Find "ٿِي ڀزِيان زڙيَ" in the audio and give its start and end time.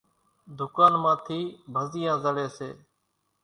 1.25-2.47